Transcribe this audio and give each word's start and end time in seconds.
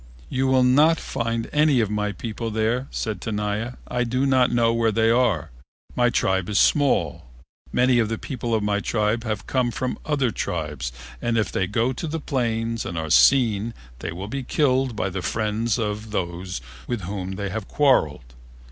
"You 0.29 0.47
will 0.47 0.63
not 0.63 0.99
find 0.99 1.47
any 1.53 1.79
of 1.79 1.91
my 1.91 2.11
people 2.11 2.49
there," 2.49 2.87
said 2.89 3.21
Tenaya; 3.21 3.73
"I 3.87 4.03
do 4.03 4.25
not 4.25 4.51
know 4.51 4.73
where 4.73 4.91
they 4.91 5.11
are. 5.11 5.51
My 5.95 6.09
tribe 6.09 6.49
is 6.49 6.57
small. 6.57 7.27
Many 7.71 7.99
of 7.99 8.09
the 8.09 8.17
people 8.17 8.55
of 8.55 8.63
my 8.63 8.79
tribe 8.79 9.23
have 9.25 9.45
come 9.45 9.69
from 9.69 9.99
other 10.03 10.31
tribes 10.31 10.91
and 11.21 11.37
if 11.37 11.51
they 11.51 11.67
go 11.67 11.93
to 11.93 12.07
the 12.07 12.19
plains 12.19 12.83
and 12.83 12.97
are 12.97 13.11
seen 13.11 13.75
they 13.99 14.11
will 14.11 14.27
be 14.27 14.41
killed 14.41 14.95
by 14.95 15.11
the 15.11 15.21
friends 15.21 15.77
of 15.77 16.09
those 16.09 16.61
with 16.87 17.01
whom 17.01 17.33
they 17.33 17.49
have 17.49 17.67
quarreled. 17.67 18.33